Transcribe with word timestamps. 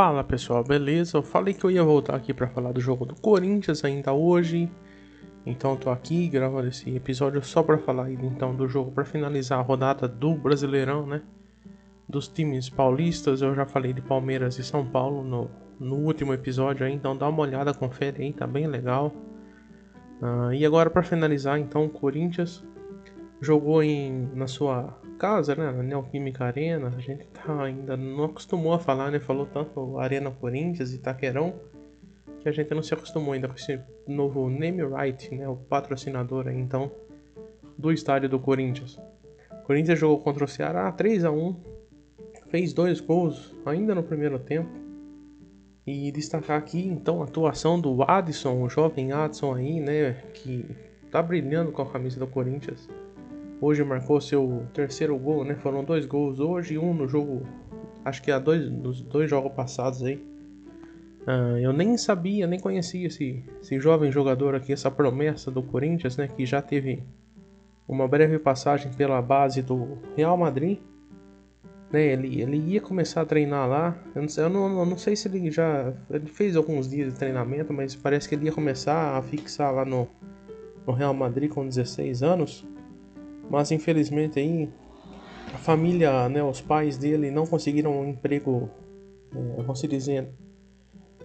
Fala 0.00 0.22
pessoal, 0.22 0.62
beleza? 0.62 1.18
Eu 1.18 1.24
falei 1.24 1.52
que 1.52 1.64
eu 1.64 1.72
ia 1.72 1.82
voltar 1.82 2.14
aqui 2.14 2.32
para 2.32 2.46
falar 2.46 2.70
do 2.70 2.80
jogo 2.80 3.04
do 3.04 3.16
Corinthians 3.16 3.84
ainda 3.84 4.12
hoje. 4.12 4.70
Então 5.44 5.74
tô 5.74 5.90
aqui 5.90 6.28
gravando 6.28 6.68
esse 6.68 6.88
episódio 6.94 7.42
só 7.42 7.64
para 7.64 7.78
falar 7.78 8.08
então 8.12 8.54
do 8.54 8.68
jogo 8.68 8.92
para 8.92 9.04
finalizar 9.04 9.58
a 9.58 9.62
rodada 9.62 10.06
do 10.06 10.36
Brasileirão, 10.36 11.04
né? 11.04 11.20
Dos 12.08 12.28
times 12.28 12.70
paulistas, 12.70 13.42
eu 13.42 13.52
já 13.56 13.66
falei 13.66 13.92
de 13.92 14.00
Palmeiras 14.00 14.56
e 14.60 14.62
São 14.62 14.86
Paulo 14.86 15.24
no, 15.24 15.50
no 15.80 15.96
último 15.96 16.32
episódio 16.32 16.86
aí, 16.86 16.92
então 16.92 17.16
dá 17.16 17.28
uma 17.28 17.42
olhada, 17.42 17.74
confere 17.74 18.22
aí, 18.22 18.32
tá 18.32 18.46
bem 18.46 18.68
legal. 18.68 19.12
Uh, 20.22 20.52
e 20.52 20.64
agora 20.64 20.88
para 20.88 21.02
finalizar 21.02 21.58
então, 21.58 21.86
o 21.86 21.90
Corinthians 21.90 22.64
jogou 23.40 23.82
em, 23.82 24.30
na 24.32 24.46
sua 24.46 24.96
casa, 25.18 25.54
né, 25.54 25.70
na 25.70 25.82
Neoquímica 25.82 26.44
Arena, 26.44 26.94
a 26.96 27.00
gente 27.00 27.26
tá 27.26 27.64
ainda 27.64 27.96
não 27.96 28.24
acostumou 28.24 28.72
a 28.72 28.78
falar, 28.78 29.10
né, 29.10 29.18
falou 29.18 29.44
tanto 29.46 29.98
Arena 29.98 30.30
Corinthians 30.30 30.94
e 30.94 30.98
Taquerão, 30.98 31.54
que 32.40 32.48
a 32.48 32.52
gente 32.52 32.72
não 32.72 32.82
se 32.82 32.94
acostumou 32.94 33.32
ainda 33.32 33.48
com 33.48 33.54
esse 33.54 33.80
novo 34.06 34.48
name 34.48 34.82
right, 34.86 35.34
né, 35.34 35.48
o 35.48 35.56
patrocinador 35.56 36.48
então, 36.48 36.90
do 37.76 37.92
estádio 37.92 38.28
do 38.28 38.38
Corinthians. 38.38 38.98
O 39.50 39.64
Corinthians 39.64 39.98
jogou 39.98 40.20
contra 40.20 40.44
o 40.44 40.48
Ceará 40.48 40.90
3 40.92 41.24
a 41.24 41.30
1 41.30 41.56
fez 42.48 42.72
dois 42.72 43.00
gols 43.00 43.54
ainda 43.66 43.94
no 43.94 44.02
primeiro 44.02 44.38
tempo, 44.38 44.70
e 45.86 46.12
destacar 46.12 46.58
aqui 46.58 46.86
então 46.86 47.22
a 47.22 47.24
atuação 47.24 47.80
do 47.80 48.02
Adson, 48.02 48.62
o 48.62 48.68
jovem 48.68 49.10
Adson 49.10 49.54
aí, 49.54 49.80
né, 49.80 50.12
que 50.34 50.64
tá 51.10 51.22
brilhando 51.22 51.72
com 51.72 51.82
a 51.82 51.90
camisa 51.90 52.20
do 52.20 52.26
Corinthians 52.26 52.88
Hoje 53.60 53.82
marcou 53.82 54.20
seu 54.20 54.66
terceiro 54.72 55.18
gol, 55.18 55.44
né? 55.44 55.56
Foram 55.56 55.82
dois 55.82 56.06
gols 56.06 56.38
hoje 56.38 56.74
e 56.74 56.78
um 56.78 56.94
no 56.94 57.08
jogo. 57.08 57.42
Acho 58.04 58.22
que 58.22 58.30
há 58.30 58.38
dois, 58.38 58.70
nos 58.70 59.00
dois 59.00 59.28
jogos 59.28 59.52
passados 59.52 60.02
aí. 60.04 60.16
Uh, 61.26 61.58
eu 61.60 61.72
nem 61.72 61.96
sabia, 61.98 62.46
nem 62.46 62.60
conhecia 62.60 63.06
esse, 63.08 63.44
esse 63.60 63.78
jovem 63.80 64.10
jogador 64.12 64.54
aqui, 64.54 64.72
essa 64.72 64.90
promessa 64.90 65.50
do 65.50 65.62
Corinthians, 65.62 66.16
né? 66.16 66.28
Que 66.28 66.46
já 66.46 66.62
teve 66.62 67.02
uma 67.86 68.06
breve 68.06 68.38
passagem 68.38 68.92
pela 68.92 69.20
base 69.20 69.60
do 69.60 69.98
Real 70.16 70.36
Madrid. 70.36 70.78
Né, 71.90 72.12
ele, 72.12 72.40
ele 72.40 72.58
ia 72.58 72.80
começar 72.80 73.22
a 73.22 73.26
treinar 73.26 73.68
lá. 73.68 73.98
Eu 74.14 74.22
não, 74.22 74.28
sei, 74.28 74.44
eu 74.44 74.50
não, 74.50 74.78
eu 74.78 74.86
não 74.86 74.96
sei 74.96 75.16
se 75.16 75.26
ele 75.26 75.50
já. 75.50 75.92
Ele 76.10 76.26
fez 76.26 76.54
alguns 76.54 76.88
dias 76.88 77.12
de 77.12 77.18
treinamento, 77.18 77.72
mas 77.72 77.96
parece 77.96 78.28
que 78.28 78.34
ele 78.34 78.46
ia 78.46 78.52
começar 78.52 79.16
a 79.16 79.22
fixar 79.22 79.74
lá 79.74 79.84
no, 79.84 80.06
no 80.86 80.92
Real 80.92 81.12
Madrid 81.12 81.50
com 81.50 81.66
16 81.66 82.22
anos. 82.22 82.64
Mas 83.50 83.70
infelizmente 83.70 84.38
aí 84.38 84.68
a 85.54 85.58
família, 85.58 86.28
né, 86.28 86.42
os 86.42 86.60
pais 86.60 86.98
dele 86.98 87.30
não 87.30 87.46
conseguiram 87.46 88.00
um 88.00 88.08
emprego, 88.08 88.68
é, 89.34 89.62
vamos 89.62 89.80
dizer, 89.82 90.28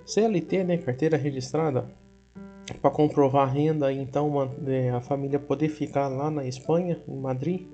CLT, 0.06 0.64
né, 0.64 0.78
carteira 0.78 1.18
registrada, 1.18 1.86
para 2.82 2.92
comprovar 2.92 3.48
a 3.48 3.52
renda, 3.52 3.92
então 3.92 4.28
uma, 4.28 4.52
é, 4.68 4.90
a 4.92 5.02
família 5.02 5.40
poder 5.40 5.70
ficar 5.70 6.08
lá 6.08 6.32
na 6.32 6.46
Espanha, 6.46 7.00
em 7.08 7.18
Madrid. 7.18 7.68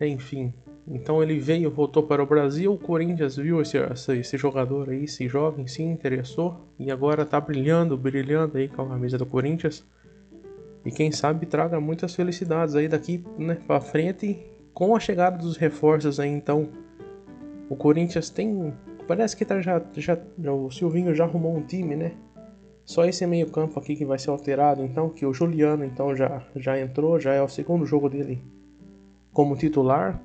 Enfim, 0.00 0.52
então 0.88 1.22
ele 1.22 1.38
veio, 1.38 1.70
voltou 1.70 2.02
para 2.02 2.22
o 2.22 2.26
Brasil. 2.26 2.72
O 2.72 2.78
Corinthians 2.78 3.36
viu 3.36 3.60
esse, 3.60 3.78
esse 4.18 4.36
jogador 4.36 4.90
aí, 4.90 5.04
esse 5.04 5.28
jovem, 5.28 5.66
se 5.66 5.82
interessou 5.82 6.66
e 6.78 6.90
agora 6.90 7.22
está 7.22 7.40
brilhando, 7.40 7.96
brilhando 7.96 8.58
aí 8.58 8.68
com 8.68 8.82
a 8.82 8.88
camisa 8.88 9.16
do 9.16 9.26
Corinthians. 9.26 9.84
E 10.84 10.90
quem 10.90 11.12
sabe 11.12 11.46
traga 11.46 11.80
muitas 11.80 12.14
felicidades 12.14 12.74
aí 12.74 12.88
daqui 12.88 13.24
né, 13.36 13.58
para 13.66 13.80
frente 13.80 14.38
com 14.72 14.96
a 14.96 15.00
chegada 15.00 15.36
dos 15.36 15.56
reforços 15.56 16.18
aí. 16.18 16.30
Então, 16.30 16.68
o 17.68 17.76
Corinthians 17.76 18.30
tem. 18.30 18.72
Parece 19.06 19.36
que 19.36 19.44
tá 19.44 19.60
já, 19.60 19.82
já, 19.94 20.16
o 20.52 20.70
Silvinho 20.70 21.14
já 21.14 21.24
arrumou 21.24 21.56
um 21.56 21.62
time, 21.62 21.96
né? 21.96 22.12
Só 22.84 23.04
esse 23.04 23.26
meio 23.26 23.50
campo 23.50 23.78
aqui 23.78 23.94
que 23.94 24.04
vai 24.04 24.18
ser 24.18 24.30
alterado, 24.30 24.82
então, 24.82 25.10
que 25.10 25.24
o 25.26 25.32
Juliano 25.32 25.84
então 25.84 26.16
já, 26.16 26.42
já 26.56 26.80
entrou, 26.80 27.20
já 27.20 27.32
é 27.32 27.42
o 27.42 27.48
segundo 27.48 27.84
jogo 27.84 28.08
dele 28.08 28.42
como 29.32 29.56
titular. 29.56 30.20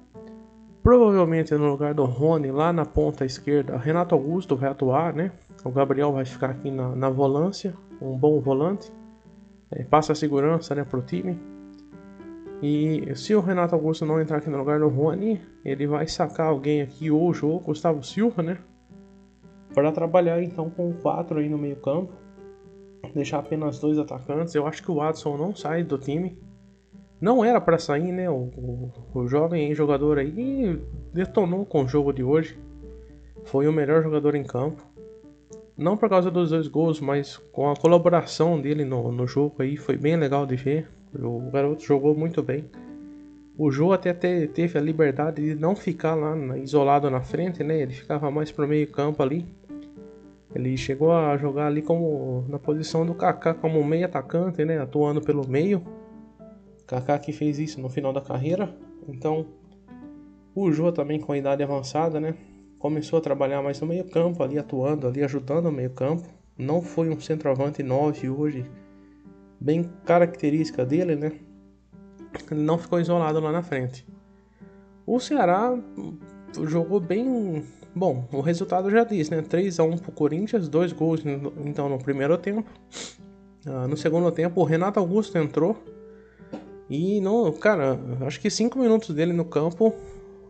Provavelmente 0.82 1.54
no 1.56 1.68
lugar 1.68 1.94
do 1.94 2.06
Rony, 2.06 2.52
lá 2.52 2.72
na 2.72 2.86
ponta 2.86 3.26
esquerda, 3.26 3.78
Renato 3.78 4.16
Augusto 4.16 4.56
vai 4.56 4.70
atuar, 4.70 5.14
né? 5.14 5.32
O 5.64 5.72
Gabriel 5.72 6.14
vai 6.14 6.26
ficar 6.26 6.52
aqui 6.52 6.72
na, 6.72 6.96
na 6.96 7.10
volância, 7.10 7.74
um 8.00 8.18
bom 8.18 8.40
volante 8.40 8.92
é, 9.72 9.84
passa 9.84 10.14
a 10.14 10.16
segurança 10.16 10.76
né, 10.76 10.84
para 10.84 11.00
o 11.00 11.02
time. 11.02 11.40
E 12.62 13.14
se 13.16 13.36
o 13.36 13.42
Renato 13.42 13.76
Augusto 13.76 14.06
não 14.06 14.20
entrar 14.20 14.38
aqui 14.38 14.50
no 14.50 14.58
lugar 14.58 14.80
do 14.80 14.88
Rony, 14.88 15.42
ele 15.64 15.86
vai 15.86 16.08
sacar 16.08 16.48
alguém 16.48 16.82
aqui, 16.82 17.12
ou 17.12 17.30
o 17.30 17.34
jogo, 17.34 17.66
Gustavo 17.66 18.02
Silva, 18.04 18.42
né? 18.42 18.58
Para 19.74 19.92
trabalhar 19.92 20.42
então 20.42 20.70
com 20.70 20.94
quatro 20.94 21.40
aí 21.40 21.50
no 21.50 21.58
meio 21.58 21.76
campo. 21.76 22.14
Deixar 23.14 23.40
apenas 23.40 23.80
dois 23.80 24.00
atacantes. 24.00 24.56
Eu 24.56 24.66
acho 24.66 24.82
que 24.82 24.90
o 24.90 24.96
Watson 24.96 25.38
não 25.38 25.56
sai 25.56 25.84
do 25.84 25.98
time. 25.98 26.40
Não 27.20 27.44
era 27.44 27.60
para 27.60 27.78
sair, 27.78 28.12
né? 28.12 28.30
O, 28.30 28.50
o, 28.58 28.92
o 29.14 29.28
jovem 29.28 29.74
jogador 29.76 30.18
aí 30.18 30.82
detonou 31.14 31.66
com 31.66 31.84
o 31.84 31.88
jogo 31.88 32.14
de 32.14 32.24
hoje. 32.24 32.58
Foi 33.44 33.68
o 33.68 33.74
melhor 33.74 34.02
jogador 34.02 34.34
em 34.34 34.44
campo. 34.44 34.82
Não 35.78 35.98
por 35.98 36.08
causa 36.08 36.32
dos 36.32 36.52
dois 36.52 36.68
gols, 36.68 37.02
mas 37.02 37.38
com 37.52 37.70
a 37.70 37.76
colaboração 37.76 38.62
dele 38.62 38.86
no, 38.86 39.12
no 39.12 39.28
jogo 39.28 39.56
aí, 39.60 39.76
foi 39.76 39.98
bem 39.98 40.16
legal 40.16 40.46
de 40.46 40.56
ver. 40.56 40.88
O 41.14 41.50
garoto 41.52 41.84
jogou 41.84 42.16
muito 42.16 42.42
bem. 42.42 42.66
O 43.58 43.72
Jô 43.72 43.94
até 43.94 44.14
te, 44.14 44.48
teve 44.48 44.78
a 44.78 44.82
liberdade 44.82 45.42
de 45.42 45.56
não 45.56 45.76
ficar 45.76 46.14
lá 46.14 46.36
isolado 46.58 47.10
na 47.10 47.22
frente, 47.22 47.64
né? 47.64 47.82
Ele 47.82 47.94
ficava 47.94 48.30
mais 48.30 48.52
pro 48.52 48.68
meio 48.68 48.90
campo 48.90 49.24
ali. 49.24 49.46
Ele 50.54 50.76
chegou 50.78 51.12
a 51.12 51.38
jogar 51.38 51.68
ali 51.68 51.82
como 51.82 52.46
na 52.50 52.60
posição 52.60 53.06
do 53.06 53.14
Kaká 53.14 53.54
como 53.54 53.82
meio 53.84 54.06
atacante, 54.06 54.64
né? 54.66 54.80
Atuando 54.80 55.22
pelo 55.22 55.48
meio. 55.48 55.82
Kaká 56.86 57.18
que 57.18 57.32
fez 57.32 57.58
isso 57.60 57.82
no 57.82 57.90
final 57.90 58.12
da 58.12 58.22
carreira. 58.22 58.76
Então, 59.08 59.46
o 60.54 60.72
Jô 60.72 60.92
também 60.92 61.20
com 61.20 61.32
a 61.32 61.38
idade 61.38 61.64
avançada, 61.64 62.20
né? 62.20 62.36
Começou 62.86 63.18
a 63.18 63.22
trabalhar 63.22 63.64
mais 63.64 63.82
no 63.82 63.88
meio 63.88 64.04
campo, 64.04 64.44
ali 64.44 64.60
atuando, 64.60 65.08
ali 65.08 65.24
ajudando 65.24 65.64
no 65.64 65.72
meio 65.72 65.90
campo. 65.90 66.30
Não 66.56 66.84
foi 66.84 67.10
um 67.10 67.20
centroavante 67.20 67.82
9 67.82 68.30
hoje, 68.30 68.64
bem 69.60 69.90
característica 70.06 70.86
dele, 70.86 71.16
né? 71.16 71.32
Ele 72.52 72.62
não 72.62 72.78
ficou 72.78 73.00
isolado 73.00 73.40
lá 73.40 73.52
na 73.52 73.64
frente. 73.64 74.08
O 75.04 75.20
Ceará 75.20 75.76
jogou 76.66 77.00
bem. 77.00 77.66
Bom, 77.96 78.28
o 78.32 78.40
resultado 78.40 78.92
já 78.92 79.04
diz, 79.04 79.32
né? 79.32 79.42
3 79.42 79.80
a 79.80 79.84
1 79.84 79.98
pro 79.98 80.12
Corinthians, 80.12 80.70
dois 80.70 80.94
gols 80.94 81.24
então 81.66 81.90
no 81.90 81.98
primeiro 81.98 82.38
tempo. 82.38 82.70
Uh, 83.66 83.88
no 83.88 83.98
segundo 83.98 84.32
tempo, 84.32 84.62
o 84.62 84.64
Renato 84.64 85.00
Augusto 85.00 85.36
entrou. 85.40 85.76
E 86.88 87.20
não, 87.20 87.52
cara, 87.52 88.00
acho 88.28 88.40
que 88.40 88.48
5 88.48 88.78
minutos 88.78 89.10
dele 89.10 89.34
no 89.34 89.44
campo 89.44 89.92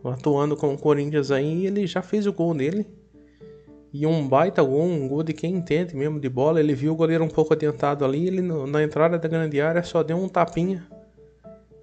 atuando 0.04 0.56
com 0.56 0.74
o 0.74 0.78
Corinthians 0.78 1.30
aí, 1.30 1.66
ele 1.66 1.86
já 1.86 2.02
fez 2.02 2.26
o 2.26 2.32
gol 2.32 2.54
nele. 2.54 2.86
E 3.92 4.06
um 4.06 4.28
baita 4.28 4.62
gol, 4.62 4.82
um 4.82 5.08
gol 5.08 5.22
de 5.22 5.32
quem 5.32 5.54
entende 5.54 5.96
mesmo 5.96 6.20
de 6.20 6.28
bola. 6.28 6.60
Ele 6.60 6.74
viu 6.74 6.92
o 6.92 6.96
goleiro 6.96 7.24
um 7.24 7.28
pouco 7.28 7.54
adiantado 7.54 8.04
ali, 8.04 8.26
ele 8.26 8.42
na 8.42 8.82
entrada 8.82 9.18
da 9.18 9.28
grande 9.28 9.60
área 9.60 9.82
só 9.82 10.02
deu 10.02 10.16
um 10.16 10.28
tapinha. 10.28 10.86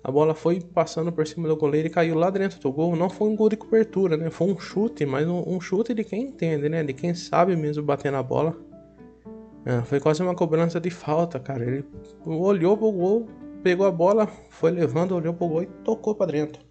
A 0.04 0.12
bola 0.12 0.36
foi 0.36 0.60
passando 0.60 1.12
por 1.14 1.26
cima 1.26 1.48
do 1.48 1.56
goleiro 1.56 1.88
e 1.88 1.90
caiu 1.90 2.16
lá 2.16 2.30
dentro 2.30 2.60
do 2.60 2.72
gol. 2.72 2.96
Não 2.96 3.10
foi 3.10 3.30
um 3.30 3.36
gol 3.36 3.48
de 3.48 3.56
cobertura, 3.56 4.18
né? 4.18 4.30
Foi 4.30 4.48
um 4.48 4.60
chute, 4.60 5.06
mas 5.06 5.26
um, 5.28 5.44
um 5.48 5.62
chute 5.62 5.94
de 5.94 6.04
quem 6.04 6.24
entende, 6.24 6.68
né? 6.68 6.84
De 6.84 6.92
quem 6.92 7.16
sabe 7.16 7.56
mesmo 7.56 7.82
bater 7.82 8.12
na 8.12 8.22
bola. 8.22 8.54
É, 9.66 9.82
foi 9.84 10.02
quase 10.02 10.22
uma 10.22 10.36
cobrança 10.36 10.80
de 10.80 10.90
falta, 10.90 11.40
cara. 11.40 11.64
Ele 11.64 11.86
olhou 12.26 12.76
pro 12.78 12.92
gol, 12.92 13.28
pegou 13.64 13.88
a 13.88 13.92
bola, 13.92 14.28
foi 14.50 14.72
levando, 14.72 15.16
olhou 15.16 15.34
pro 15.34 15.48
gol 15.48 15.64
e 15.64 15.68
tocou 15.86 16.14
para 16.14 16.34
dentro. 16.34 16.62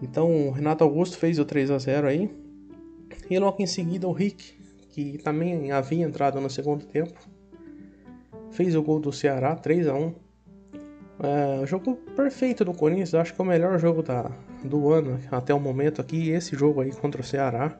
Então 0.00 0.48
o 0.48 0.50
Renato 0.50 0.84
Augusto 0.84 1.18
fez 1.18 1.38
o 1.38 1.44
3 1.44 1.70
a 1.70 1.78
0 1.78 2.06
aí. 2.06 2.30
E 3.30 3.38
logo 3.38 3.62
em 3.62 3.66
seguida 3.66 4.06
o 4.06 4.12
Rick, 4.12 4.54
que 4.90 5.18
também 5.18 5.72
havia 5.72 6.04
entrado 6.04 6.40
no 6.40 6.50
segundo 6.50 6.84
tempo, 6.86 7.18
fez 8.50 8.74
o 8.74 8.82
gol 8.82 9.00
do 9.00 9.12
Ceará, 9.12 9.54
3 9.54 9.88
a 9.88 9.94
1 9.94 10.14
é, 11.18 11.66
Jogo 11.66 11.96
perfeito 12.14 12.64
do 12.64 12.74
Corinthians, 12.74 13.14
acho 13.14 13.34
que 13.34 13.40
é 13.40 13.44
o 13.44 13.46
melhor 13.46 13.78
jogo 13.78 14.02
da, 14.02 14.30
do 14.62 14.92
ano 14.92 15.18
até 15.30 15.54
o 15.54 15.60
momento 15.60 16.00
aqui. 16.00 16.30
Esse 16.30 16.54
jogo 16.54 16.80
aí 16.80 16.92
contra 16.92 17.20
o 17.20 17.24
Ceará 17.24 17.78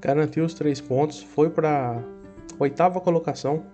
garantiu 0.00 0.44
os 0.44 0.54
três 0.54 0.80
pontos, 0.80 1.22
foi 1.22 1.50
para 1.50 2.02
oitava 2.58 3.00
colocação 3.00 3.64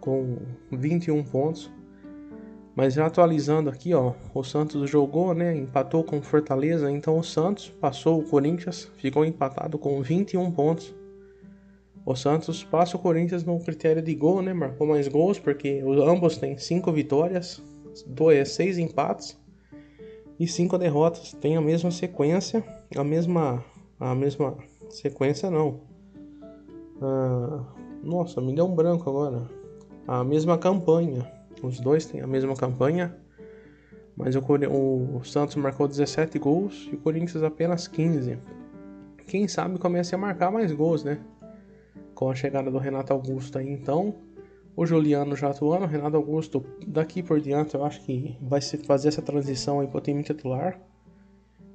com 0.00 0.38
21 0.70 1.22
pontos. 1.24 1.70
Mas 2.80 2.96
atualizando 2.96 3.68
aqui, 3.68 3.92
ó, 3.92 4.14
o 4.32 4.42
Santos 4.42 4.88
jogou, 4.88 5.34
né? 5.34 5.54
Empatou 5.54 6.02
com 6.02 6.22
Fortaleza, 6.22 6.90
então 6.90 7.18
o 7.18 7.22
Santos 7.22 7.68
passou 7.68 8.18
o 8.18 8.24
Corinthians, 8.24 8.90
ficou 8.96 9.22
empatado 9.22 9.78
com 9.78 10.00
21 10.00 10.50
pontos. 10.50 10.94
O 12.06 12.16
Santos 12.16 12.64
passa 12.64 12.96
o 12.96 12.98
Corinthians 12.98 13.44
no 13.44 13.60
critério 13.60 14.00
de 14.00 14.14
gol, 14.14 14.40
né? 14.40 14.54
Marcou 14.54 14.86
mais 14.86 15.08
gols 15.08 15.38
porque 15.38 15.82
ambos 15.84 16.38
têm 16.38 16.56
5 16.56 16.90
vitórias, 16.90 17.62
6 18.46 18.78
empates 18.78 19.38
e 20.38 20.48
5 20.48 20.78
derrotas. 20.78 21.34
Tem 21.34 21.58
a 21.58 21.60
mesma 21.60 21.90
sequência, 21.90 22.64
a 22.96 23.04
mesma 23.04 23.62
a 24.00 24.14
mesma 24.14 24.56
sequência 24.88 25.50
não. 25.50 25.82
Ah, 27.02 27.62
nossa, 28.02 28.40
me 28.40 28.54
deu 28.54 28.64
um 28.64 28.74
branco 28.74 29.10
agora. 29.10 29.46
A 30.08 30.24
mesma 30.24 30.56
campanha. 30.56 31.39
Os 31.62 31.80
dois 31.80 32.06
têm 32.06 32.20
a 32.20 32.26
mesma 32.26 32.54
campanha. 32.54 33.16
Mas 34.16 34.36
o, 34.36 34.40
o 34.40 35.24
Santos 35.24 35.56
marcou 35.56 35.88
17 35.88 36.38
gols 36.38 36.88
e 36.92 36.94
o 36.94 36.98
Corinthians 36.98 37.42
apenas 37.42 37.88
15. 37.88 38.38
Quem 39.26 39.46
sabe 39.48 39.78
comece 39.78 40.14
a 40.14 40.18
marcar 40.18 40.50
mais 40.50 40.72
gols, 40.72 41.04
né? 41.04 41.20
Com 42.14 42.30
a 42.30 42.34
chegada 42.34 42.70
do 42.70 42.78
Renato 42.78 43.12
Augusto 43.12 43.58
aí, 43.58 43.68
então. 43.68 44.16
O 44.76 44.86
Juliano 44.86 45.36
já 45.36 45.50
atuando, 45.50 45.84
o 45.84 45.88
Renato 45.88 46.16
Augusto 46.16 46.64
daqui 46.86 47.22
por 47.22 47.40
diante 47.40 47.74
eu 47.74 47.84
acho 47.84 48.00
que 48.02 48.36
vai 48.40 48.60
se 48.60 48.78
fazer 48.78 49.08
essa 49.08 49.20
transição 49.20 49.80
aí 49.80 49.86
para 49.86 49.98
o 49.98 50.00
time 50.00 50.22
titular. 50.22 50.80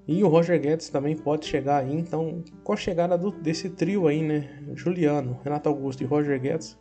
E 0.08 0.24
o 0.24 0.28
Roger 0.28 0.60
Guedes 0.62 0.90
também 0.90 1.16
pode 1.16 1.46
chegar 1.46 1.84
aí, 1.84 1.96
então 1.96 2.44
com 2.64 2.74
a 2.74 2.78
chegada 2.78 3.18
do, 3.18 3.32
desse 3.32 3.70
trio 3.70 4.08
aí, 4.08 4.22
né? 4.22 4.60
Juliano, 4.76 5.40
Renato 5.44 5.68
Augusto 5.68 6.04
e 6.04 6.06
Roger 6.06 6.40
Guedes, 6.40 6.78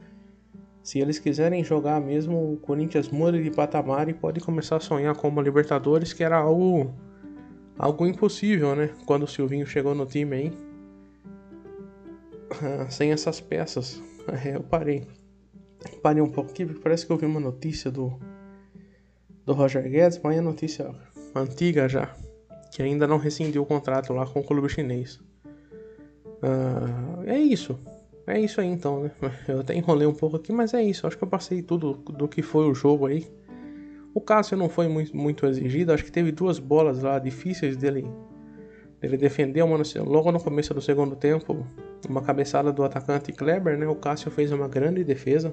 se 0.85 0.99
eles 1.01 1.19
quiserem 1.19 1.65
jogar 1.65 1.99
mesmo, 1.99 2.53
o 2.53 2.59
Corinthians 2.59 3.09
muda 3.09 3.43
de 3.43 3.51
patamar 3.51 4.07
e 4.11 4.13
pode 4.13 4.39
começar 4.39 4.77
a 4.77 4.81
sonhar 4.81 5.17
com 5.17 5.29
uma 5.29 5.41
Libertadores, 5.41 6.13
que 6.13 6.23
era 6.23 6.37
algo, 6.37 6.95
algo 7.79 8.07
impossível, 8.07 8.77
né? 8.77 8.91
Quando 9.07 9.23
o 9.23 9.27
Silvinho 9.27 9.67
chegou 9.67 9.95
no 9.95 10.05
time 10.05 10.37
aí. 10.37 10.53
Sem 12.91 13.13
essas 13.13 13.41
peças. 13.41 14.03
Eu 14.45 14.63
parei. 14.63 15.07
Parei 16.03 16.23
um 16.23 16.29
pouco 16.29 16.51
aqui, 16.51 16.67
porque 16.67 16.83
parece 16.83 17.07
que 17.07 17.13
eu 17.13 17.19
vi 17.19 17.27
uma 17.27 17.41
notícia 17.41 17.91
do, 17.91 18.19
do 19.45 19.53
Roger 19.53 19.83
Guedes, 19.83 20.19
mas 20.23 20.37
é 20.39 20.41
notícia 20.41 20.95
antiga 21.35 21.89
já. 21.89 22.15
Que 22.73 22.83
ainda 22.83 23.07
não 23.07 23.19
rescindiu 23.19 23.63
o 23.63 23.67
contrato 23.67 24.13
lá 24.13 24.27
com 24.27 24.41
o 24.41 24.45
clube 24.45 24.69
chinês. 24.69 25.21
Uh, 26.43 27.23
é 27.27 27.39
isso. 27.39 27.79
É 28.27 28.41
isso 28.41 28.61
aí 28.61 28.69
então, 28.69 29.03
né? 29.03 29.11
Eu 29.47 29.61
até 29.61 29.75
enrolei 29.75 30.07
um 30.07 30.15
pouco 30.15 30.37
aqui, 30.37 30.53
mas 30.53 30.73
é 30.73 30.83
isso. 30.83 31.07
Acho 31.07 31.17
que 31.17 31.25
eu 31.25 31.29
passei 31.29 31.63
tudo 31.63 31.95
do 31.95 32.27
que 32.27 32.43
foi 32.43 32.69
o 32.69 32.75
jogo 32.75 33.07
aí. 33.07 33.27
O 34.15 34.21
Cássio 34.21 34.57
não 34.57 34.69
foi 34.69 34.89
muito, 34.89 35.15
muito 35.17 35.45
exigido. 35.47 35.93
Acho 35.93 36.05
que 36.05 36.13
teve 36.13 36.33
duas 36.33 36.59
bolas 36.59 37.03
lá 37.03 37.19
difíceis 37.19 37.77
dele, 37.77 38.07
dele 39.01 39.17
defender. 39.17 39.63
Uma 39.63 39.79
logo 40.07 40.33
no 40.33 40.41
começo 40.41 40.73
do 40.73 40.81
segundo 40.81 41.17
tempo, 41.17 41.67
uma 42.09 42.23
cabeçada 42.23 42.73
do 42.73 42.83
atacante 42.83 43.33
Kleber, 43.33 43.77
né? 43.77 43.87
O 43.87 43.97
Cássio 43.97 44.31
fez 44.31 44.53
uma 44.53 44.69
grande 44.69 45.05
defesa. 45.05 45.53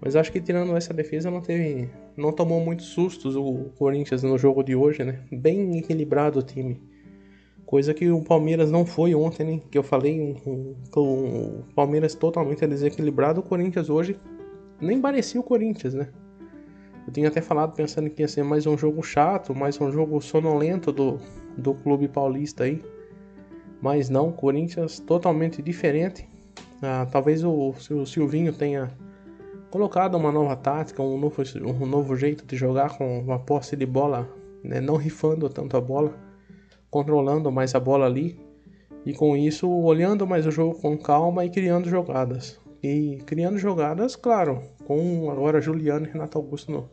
Mas 0.00 0.16
acho 0.16 0.32
que 0.32 0.40
tirando 0.40 0.74
essa 0.76 0.94
defesa 0.94 1.30
não 1.30 1.42
teve. 1.42 1.90
Não 2.16 2.32
tomou 2.32 2.60
muitos 2.60 2.86
sustos 2.86 3.36
o 3.36 3.70
Corinthians 3.76 4.22
no 4.22 4.38
jogo 4.38 4.62
de 4.62 4.74
hoje, 4.74 5.04
né? 5.04 5.20
Bem 5.30 5.78
equilibrado 5.78 6.38
o 6.38 6.42
time. 6.42 6.80
Coisa 7.70 7.94
que 7.94 8.10
o 8.10 8.20
Palmeiras 8.20 8.68
não 8.68 8.84
foi 8.84 9.14
ontem, 9.14 9.44
né? 9.44 9.60
Que 9.70 9.78
eu 9.78 9.84
falei, 9.84 10.20
um, 10.20 10.34
um, 10.44 10.76
um, 11.00 11.60
o 11.60 11.64
Palmeiras 11.72 12.16
totalmente 12.16 12.66
desequilibrado. 12.66 13.38
O 13.38 13.44
Corinthians 13.44 13.88
hoje 13.88 14.18
nem 14.80 15.00
parecia 15.00 15.40
o 15.40 15.44
Corinthians, 15.44 15.94
né? 15.94 16.08
Eu 17.06 17.12
tinha 17.12 17.28
até 17.28 17.40
falado 17.40 17.72
pensando 17.72 18.10
que 18.10 18.22
ia 18.22 18.26
ser 18.26 18.42
mais 18.42 18.66
um 18.66 18.76
jogo 18.76 19.04
chato, 19.04 19.54
mais 19.54 19.80
um 19.80 19.92
jogo 19.92 20.20
sonolento 20.20 20.90
do, 20.90 21.20
do 21.56 21.72
clube 21.74 22.08
paulista 22.08 22.64
aí. 22.64 22.82
Mas 23.80 24.10
não, 24.10 24.32
Corinthians 24.32 24.98
totalmente 24.98 25.62
diferente. 25.62 26.28
Ah, 26.82 27.06
talvez 27.08 27.44
o, 27.44 27.72
o 27.92 28.04
Silvinho 28.04 28.52
tenha 28.52 28.90
colocado 29.70 30.16
uma 30.16 30.32
nova 30.32 30.56
tática, 30.56 31.00
um 31.00 31.16
novo, 31.16 31.40
um 31.64 31.86
novo 31.86 32.16
jeito 32.16 32.44
de 32.44 32.56
jogar 32.56 32.98
com 32.98 33.20
uma 33.20 33.38
posse 33.38 33.76
de 33.76 33.86
bola, 33.86 34.28
né? 34.60 34.80
não 34.80 34.96
rifando 34.96 35.48
tanto 35.48 35.76
a 35.76 35.80
bola 35.80 36.29
controlando 36.90 37.50
mais 37.52 37.74
a 37.74 37.80
bola 37.80 38.06
ali 38.06 38.38
e 39.04 39.12
com 39.14 39.36
isso 39.36 39.68
olhando 39.70 40.26
mais 40.26 40.46
o 40.46 40.50
jogo 40.50 40.78
com 40.80 40.96
calma 40.98 41.44
e 41.44 41.50
criando 41.50 41.88
jogadas. 41.88 42.60
E 42.82 43.18
criando 43.26 43.58
jogadas, 43.58 44.16
claro, 44.16 44.62
com 44.84 45.30
agora 45.30 45.60
Juliano 45.60 46.06
e 46.06 46.10
Renato 46.10 46.38
Augusto 46.38 46.72
no, 46.72 46.90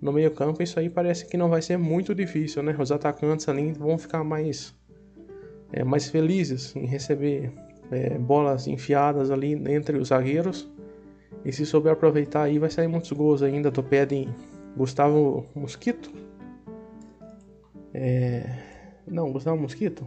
no 0.00 0.12
meio 0.12 0.30
campo, 0.30 0.62
isso 0.62 0.78
aí 0.78 0.88
parece 0.88 1.26
que 1.26 1.36
não 1.36 1.48
vai 1.48 1.62
ser 1.62 1.76
muito 1.76 2.14
difícil, 2.14 2.62
né? 2.62 2.74
Os 2.78 2.90
atacantes 2.90 3.48
ali 3.48 3.72
vão 3.72 3.98
ficar 3.98 4.24
mais, 4.24 4.74
é, 5.72 5.84
mais 5.84 6.08
felizes 6.08 6.74
em 6.74 6.86
receber 6.86 7.52
é, 7.90 8.18
bolas 8.18 8.66
enfiadas 8.66 9.30
ali 9.30 9.52
entre 9.70 9.98
os 9.98 10.08
zagueiros. 10.08 10.70
E 11.44 11.52
se 11.52 11.66
souber 11.66 11.92
aproveitar 11.92 12.44
aí, 12.44 12.58
vai 12.58 12.70
sair 12.70 12.88
muitos 12.88 13.12
gols 13.12 13.42
ainda 13.42 13.70
do 13.70 13.82
pé 13.82 14.06
de 14.06 14.28
Gustavo 14.76 15.46
Mosquito. 15.54 16.10
É, 17.92 18.71
não, 19.06 19.32
Gustavo 19.32 19.60
Mosquito? 19.60 20.06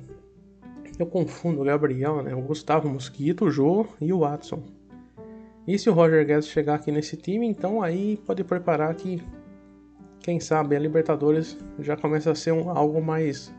Eu 0.97 1.05
confundo 1.05 1.61
o 1.61 1.65
Gabriel, 1.65 2.21
né? 2.21 2.33
O 2.33 2.41
Gustavo 2.41 2.87
Mosquito, 2.89 3.45
o 3.45 3.51
Jô 3.51 3.85
e 3.99 4.13
o 4.13 4.19
Watson. 4.19 4.63
E 5.67 5.77
se 5.77 5.89
o 5.89 5.93
Roger 5.93 6.25
Guedes 6.25 6.47
chegar 6.47 6.75
aqui 6.75 6.91
nesse 6.91 7.17
time, 7.17 7.45
então 7.45 7.81
aí 7.81 8.17
pode 8.25 8.43
preparar 8.43 8.93
que, 8.95 9.21
quem 10.19 10.39
sabe, 10.39 10.75
a 10.75 10.79
Libertadores 10.79 11.57
já 11.79 11.97
começa 11.97 12.31
a 12.31 12.35
ser 12.35 12.51
um, 12.51 12.69
algo 12.69 13.01
mais 13.01 13.53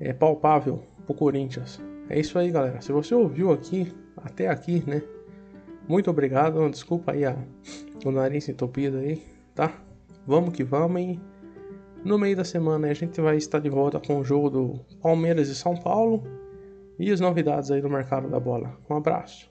é, 0.00 0.12
palpável 0.12 0.82
pro 1.06 1.14
Corinthians. 1.14 1.80
É 2.08 2.18
isso 2.18 2.38
aí, 2.38 2.50
galera. 2.50 2.80
Se 2.80 2.90
você 2.90 3.14
ouviu 3.14 3.52
aqui, 3.52 3.92
até 4.16 4.48
aqui, 4.48 4.82
né? 4.86 5.02
Muito 5.86 6.10
obrigado. 6.10 6.68
Desculpa 6.70 7.12
aí 7.12 7.24
a, 7.24 7.36
o 8.04 8.10
nariz 8.10 8.48
entupido 8.48 8.98
aí, 8.98 9.22
tá? 9.54 9.72
Vamos 10.26 10.52
que 10.54 10.64
vamos 10.64 11.00
e 11.00 11.20
no 12.04 12.18
meio 12.18 12.36
da 12.36 12.44
semana 12.44 12.88
a 12.88 12.94
gente 12.94 13.20
vai 13.20 13.36
estar 13.36 13.58
de 13.58 13.68
volta 13.68 14.00
com 14.00 14.18
o 14.18 14.24
jogo 14.24 14.50
do 14.50 14.80
Palmeiras 15.02 15.48
e 15.48 15.54
São 15.54 15.76
Paulo 15.76 16.22
e 16.98 17.10
as 17.10 17.20
novidades 17.20 17.70
aí 17.70 17.80
do 17.80 17.90
mercado 17.90 18.28
da 18.28 18.40
bola. 18.40 18.76
Um 18.88 18.96
abraço. 18.96 19.47